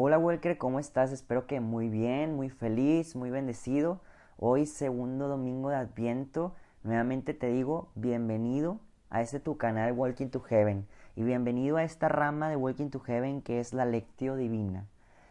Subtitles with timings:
[0.00, 1.10] Hola Walker, ¿cómo estás?
[1.10, 4.00] Espero que muy bien, muy feliz, muy bendecido.
[4.36, 6.54] Hoy segundo domingo de Adviento.
[6.84, 8.78] Nuevamente te digo, bienvenido
[9.10, 13.00] a este tu canal Walking to Heaven y bienvenido a esta rama de Walking to
[13.00, 14.86] Heaven que es la Lectio Divina.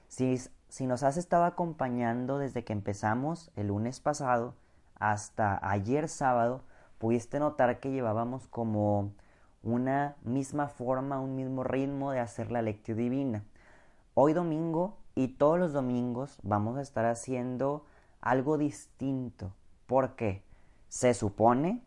[0.10, 0.38] Si,
[0.68, 4.54] si nos has estado acompañando desde que empezamos el lunes pasado
[4.96, 6.62] hasta ayer sábado,
[6.98, 9.14] pudiste notar que llevábamos como
[9.64, 13.46] una misma forma, un mismo ritmo de hacer la lectio divina.
[14.20, 17.86] Hoy domingo y todos los domingos vamos a estar haciendo
[18.20, 19.54] algo distinto.
[19.86, 20.42] ¿Por qué?
[20.88, 21.84] Se supone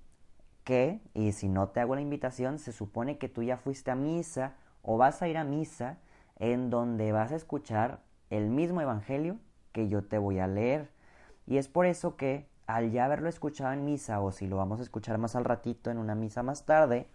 [0.62, 3.96] que, y si no te hago la invitación, se supone que tú ya fuiste a
[3.96, 5.98] misa o vas a ir a misa
[6.38, 7.98] en donde vas a escuchar
[8.30, 9.36] el mismo evangelio
[9.72, 10.88] que yo te voy a leer.
[11.48, 14.78] Y es por eso que al ya haberlo escuchado en misa o si lo vamos
[14.78, 17.08] a escuchar más al ratito en una misa más tarde,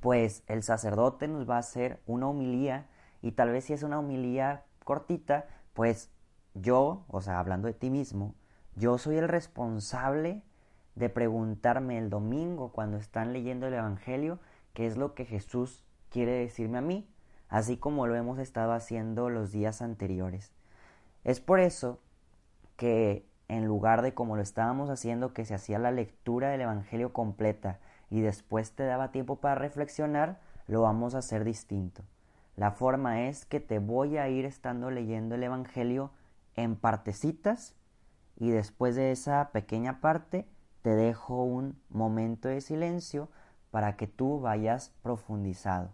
[0.00, 2.88] pues el sacerdote nos va a hacer una humilía
[3.22, 6.10] y tal vez si es una humilía cortita, pues
[6.54, 8.34] yo, o sea, hablando de ti mismo,
[8.76, 10.42] yo soy el responsable
[10.94, 14.38] de preguntarme el domingo cuando están leyendo el Evangelio
[14.72, 17.08] qué es lo que Jesús quiere decirme a mí,
[17.48, 20.52] así como lo hemos estado haciendo los días anteriores.
[21.24, 22.00] Es por eso
[22.76, 27.12] que en lugar de como lo estábamos haciendo, que se hacía la lectura del Evangelio
[27.12, 32.02] completa y después te daba tiempo para reflexionar, lo vamos a hacer distinto.
[32.58, 36.10] La forma es que te voy a ir estando leyendo el Evangelio
[36.56, 37.76] en partecitas
[38.34, 40.44] y después de esa pequeña parte
[40.82, 43.28] te dejo un momento de silencio
[43.70, 45.92] para que tú vayas profundizado.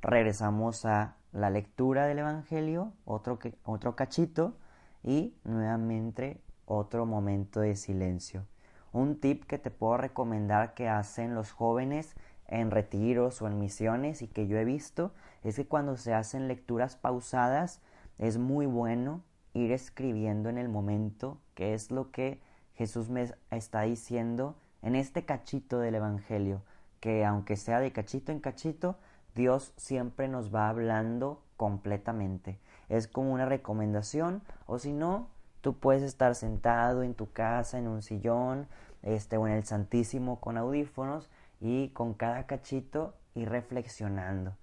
[0.00, 4.56] Regresamos a la lectura del Evangelio, otro, otro cachito
[5.02, 8.46] y nuevamente otro momento de silencio.
[8.90, 12.16] Un tip que te puedo recomendar que hacen los jóvenes
[12.48, 16.48] en retiros o en misiones y que yo he visto es que cuando se hacen
[16.48, 17.80] lecturas pausadas
[18.18, 19.22] es muy bueno
[19.54, 22.40] ir escribiendo en el momento qué es lo que
[22.74, 26.62] Jesús me está diciendo en este cachito del Evangelio,
[27.00, 28.96] que aunque sea de cachito en cachito,
[29.34, 32.58] Dios siempre nos va hablando completamente.
[32.88, 35.28] Es como una recomendación, o si no,
[35.60, 38.68] tú puedes estar sentado en tu casa, en un sillón,
[39.02, 41.30] este, o en el Santísimo con audífonos
[41.60, 44.56] y con cada cachito ir reflexionando,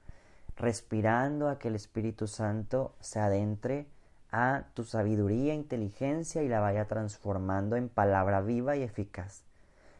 [0.55, 3.87] respirando a que el Espíritu Santo se adentre
[4.31, 9.43] a tu sabiduría, inteligencia y la vaya transformando en palabra viva y eficaz.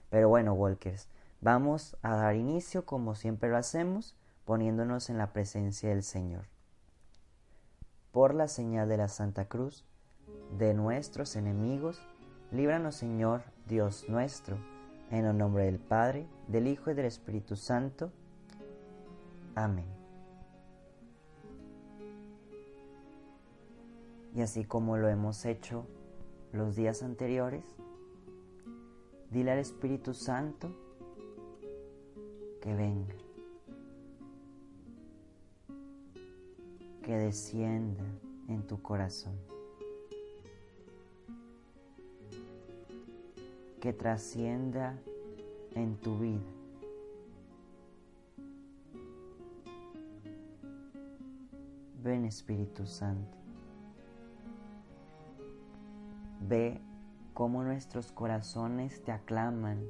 [0.10, 1.08] Pero bueno, Walkers,
[1.42, 4.16] vamos a dar inicio como siempre lo hacemos,
[4.46, 6.46] poniéndonos en la presencia del Señor.
[8.12, 9.86] Por la señal de la Santa Cruz,
[10.58, 12.02] de nuestros enemigos,
[12.52, 14.58] líbranos Señor Dios nuestro,
[15.14, 18.12] en el nombre del Padre, del Hijo y del Espíritu Santo.
[19.54, 19.86] Amén.
[24.34, 25.86] Y así como lo hemos hecho
[26.52, 27.64] los días anteriores,
[29.30, 30.76] dile al Espíritu Santo
[32.60, 33.14] que venga,
[37.04, 38.04] que descienda
[38.48, 39.53] en tu corazón.
[43.84, 44.98] Que trascienda
[45.76, 46.40] en tu vida.
[52.02, 53.38] Ven Espíritu Santo.
[56.48, 56.80] Ve
[57.34, 59.86] cómo nuestros corazones te aclaman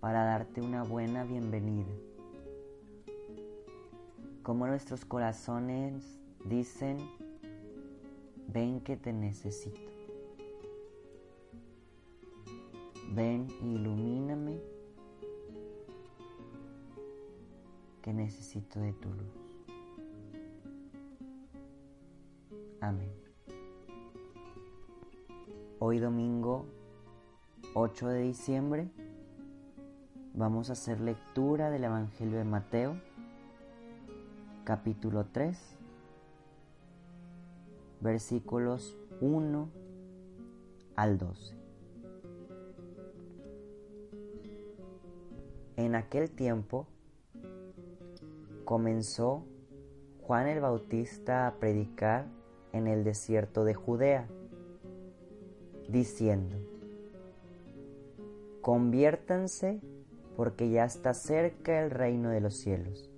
[0.00, 1.94] para darte una buena bienvenida.
[4.42, 6.98] Cómo nuestros corazones dicen,
[8.46, 9.85] ven que te necesito.
[13.16, 14.60] Ven, ilumíname,
[18.02, 19.56] que necesito de tu luz.
[22.82, 23.10] Amén.
[25.78, 26.66] Hoy domingo
[27.72, 28.90] 8 de diciembre
[30.34, 33.00] vamos a hacer lectura del Evangelio de Mateo,
[34.64, 35.58] capítulo 3,
[38.02, 39.70] versículos 1
[40.96, 41.65] al 12.
[45.76, 46.86] En aquel tiempo
[48.64, 49.44] comenzó
[50.22, 52.26] Juan el Bautista a predicar
[52.72, 54.26] en el desierto de Judea,
[55.88, 56.56] diciendo,
[58.60, 59.80] conviértanse
[60.34, 63.10] porque ya está cerca el reino de los cielos.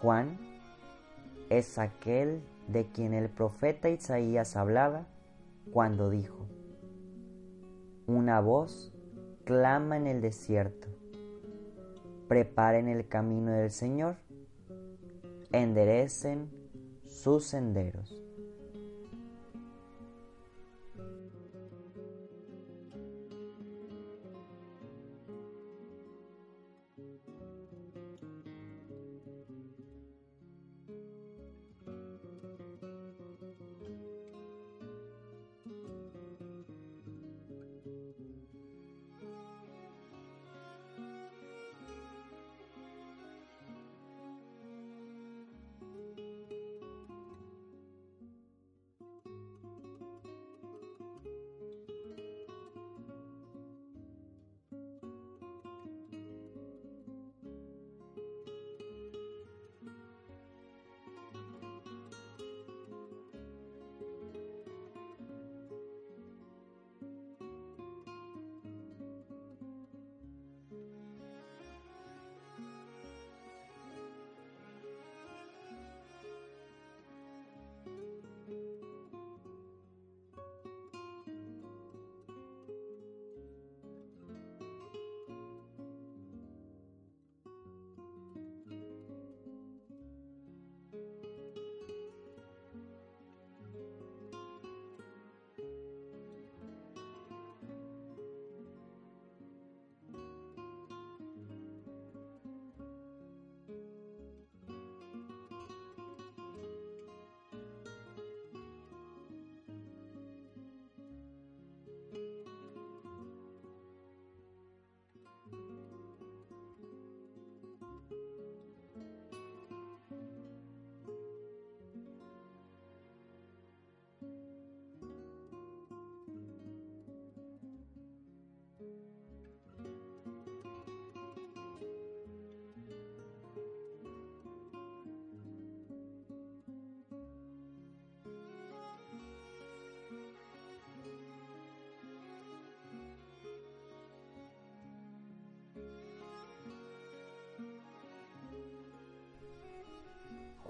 [0.00, 0.38] Juan
[1.50, 5.06] es aquel de quien el profeta Isaías hablaba
[5.72, 6.46] cuando dijo,
[8.06, 8.92] una voz
[9.48, 10.88] clama en el desierto,
[12.28, 14.16] preparen el camino del Señor,
[15.52, 16.50] enderecen
[17.06, 18.27] sus senderos.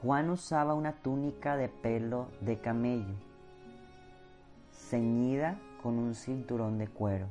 [0.03, 3.17] Juan usaba una túnica de pelo de camello,
[4.71, 7.27] ceñida con un cinturón de cuero,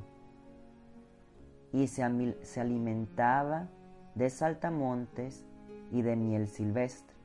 [1.72, 3.68] y se, alimentaba
[4.14, 5.46] de saltamontes
[5.90, 7.16] y de miel silvestre.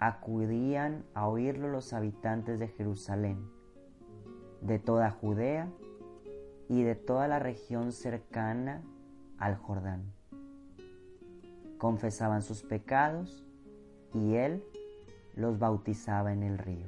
[0.00, 3.48] Acudían a oírlo los habitantes de Jerusalén,
[4.60, 5.68] de toda Judea
[6.68, 8.82] y de toda la región cercana
[9.38, 10.12] al Jordán.
[11.78, 13.44] Confesaban sus pecados
[14.14, 14.62] y él
[15.36, 16.86] los bautizaba en el río.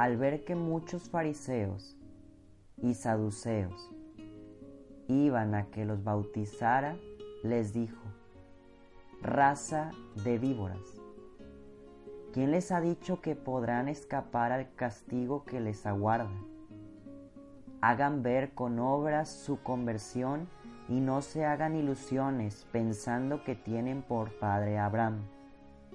[0.00, 1.94] al ver que muchos fariseos
[2.78, 3.92] y saduceos
[5.08, 6.96] iban a que los bautizara,
[7.42, 8.00] les dijo,
[9.20, 9.90] raza
[10.24, 11.02] de víboras,
[12.32, 16.30] ¿quién les ha dicho que podrán escapar al castigo que les aguarda?
[17.82, 20.48] Hagan ver con obras su conversión
[20.88, 25.18] y no se hagan ilusiones pensando que tienen por padre Abraham,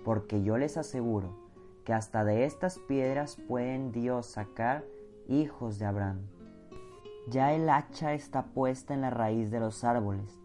[0.03, 1.44] porque yo les aseguro
[1.85, 4.83] que hasta de estas piedras pueden Dios sacar
[5.27, 6.27] hijos de Abraham.
[7.29, 10.39] Ya el hacha está puesta en la raíz de los árboles,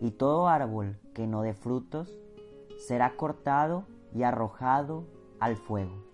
[0.00, 2.18] y todo árbol que no dé frutos
[2.78, 5.04] será cortado y arrojado
[5.40, 6.07] al fuego.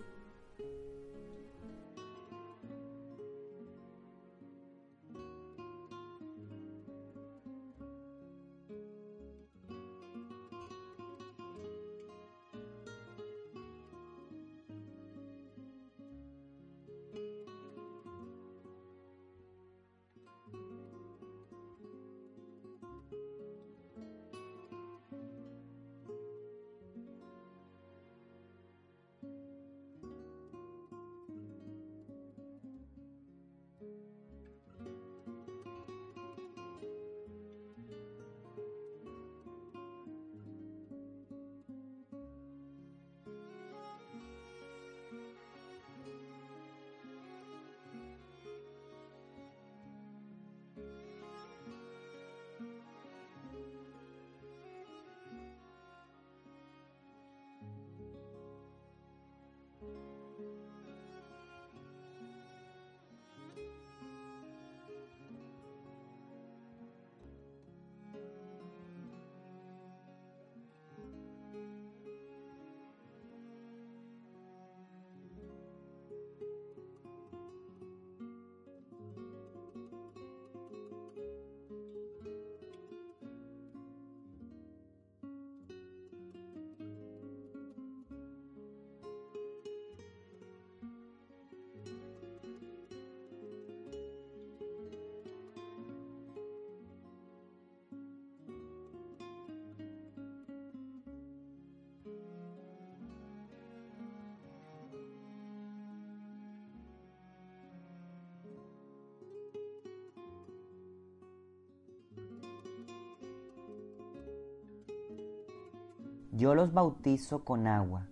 [116.37, 118.07] Yo los bautizo con agua,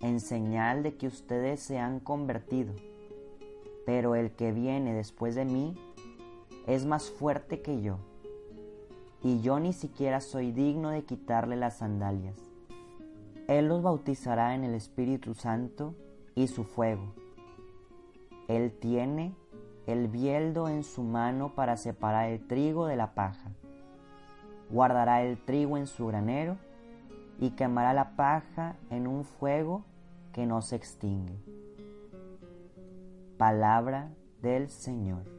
[0.00, 2.74] en señal de que ustedes se han convertido,
[3.86, 5.74] pero el que viene después de mí
[6.66, 7.96] es más fuerte que yo,
[9.22, 12.36] y yo ni siquiera soy digno de quitarle las sandalias.
[13.48, 15.94] Él los bautizará en el Espíritu Santo
[16.34, 17.14] y su fuego.
[18.48, 19.34] Él tiene
[19.86, 23.50] el bieldo en su mano para separar el trigo de la paja.
[24.68, 26.58] Guardará el trigo en su granero
[27.38, 29.84] y quemará la paja en un fuego
[30.32, 31.38] que no se extingue.
[33.38, 35.35] Palabra del Señor.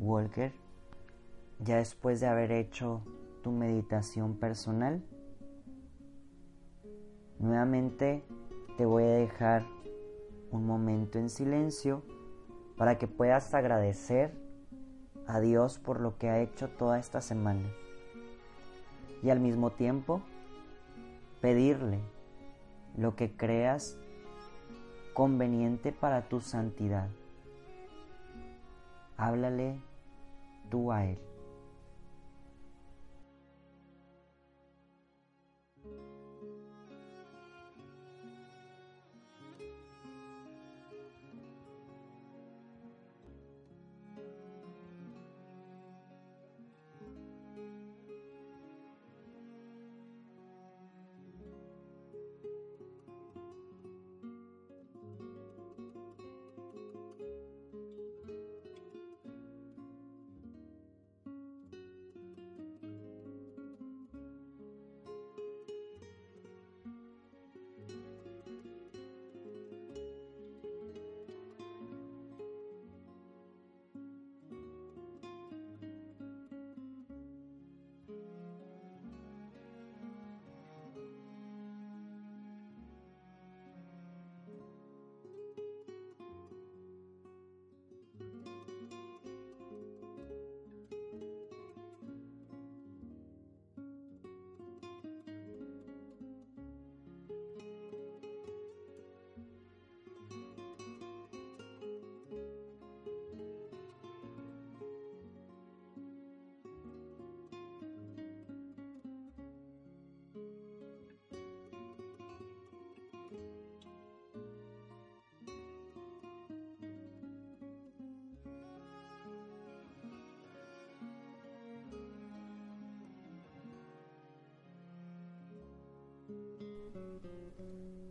[0.00, 0.52] Walker,
[1.58, 3.02] ya después de haber hecho
[3.42, 5.04] tu meditación personal,
[7.38, 8.24] nuevamente
[8.78, 9.66] te voy a dejar
[10.50, 12.02] un momento en silencio
[12.78, 14.32] para que puedas agradecer
[15.26, 17.70] a Dios por lo que ha hecho toda esta semana
[19.22, 20.22] y al mismo tiempo
[21.42, 22.00] pedirle
[22.96, 23.98] lo que creas
[25.12, 27.10] conveniente para tu santidad.
[29.18, 29.89] Háblale
[30.70, 31.18] tú a Él.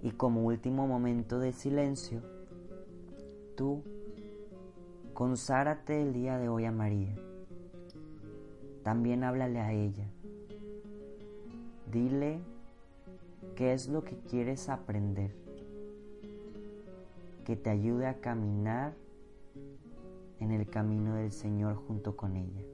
[0.01, 2.21] Y como último momento de silencio,
[3.55, 3.83] tú
[5.13, 7.15] consárate el día de hoy a María.
[8.83, 10.05] También háblale a ella.
[11.91, 12.39] Dile
[13.55, 15.35] qué es lo que quieres aprender,
[17.45, 18.93] que te ayude a caminar
[20.39, 22.68] en el camino del Señor junto con ella.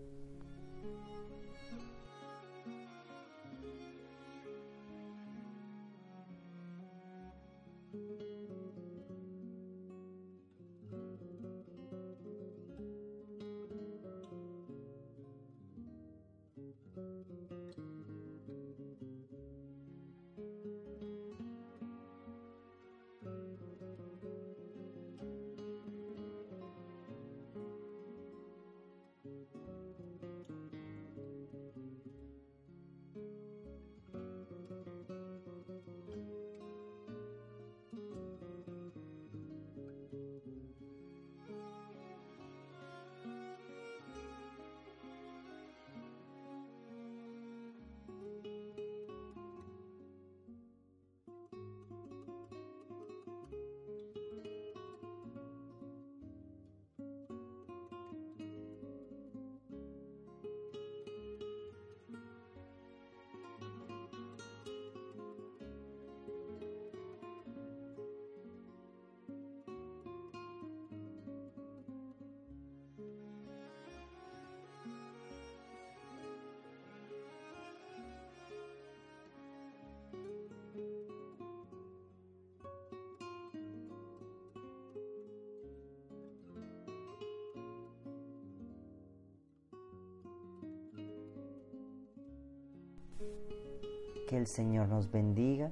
[94.35, 95.71] El Señor nos bendiga,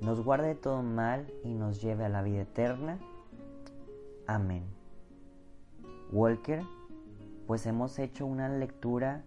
[0.00, 2.98] nos guarde todo mal y nos lleve a la vida eterna.
[4.26, 4.64] Amén.
[6.10, 6.62] Walker,
[7.46, 9.24] pues hemos hecho una lectura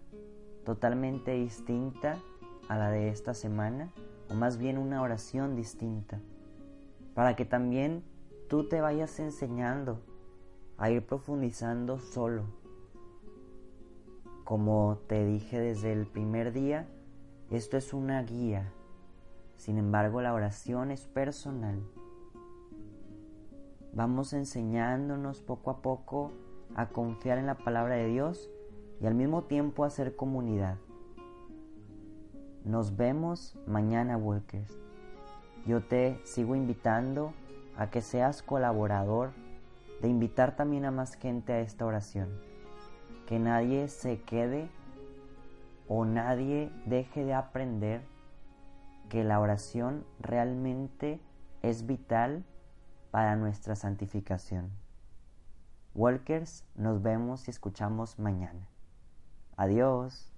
[0.64, 2.18] totalmente distinta
[2.68, 3.90] a la de esta semana,
[4.28, 6.20] o más bien una oración distinta,
[7.14, 8.04] para que también
[8.48, 9.98] tú te vayas enseñando
[10.76, 12.44] a ir profundizando solo.
[14.44, 16.86] Como te dije desde el primer día,
[17.52, 18.72] esto es una guía,
[19.56, 21.82] sin embargo la oración es personal.
[23.92, 26.32] Vamos enseñándonos poco a poco
[26.74, 28.50] a confiar en la palabra de Dios
[29.02, 30.78] y al mismo tiempo a hacer comunidad.
[32.64, 34.78] Nos vemos mañana, Walkers.
[35.66, 37.34] Yo te sigo invitando
[37.76, 39.32] a que seas colaborador,
[40.00, 42.30] de invitar también a más gente a esta oración.
[43.26, 44.68] que nadie se quede
[45.94, 48.00] o nadie deje de aprender
[49.10, 51.20] que la oración realmente
[51.60, 52.46] es vital
[53.10, 54.70] para nuestra santificación.
[55.94, 58.66] Walkers, nos vemos y escuchamos mañana.
[59.58, 60.31] Adiós.